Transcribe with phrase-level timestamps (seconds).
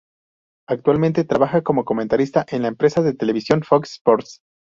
[0.67, 4.41] Actualmente Trabaja como comentarista en la empresa de televisión Fox Sports.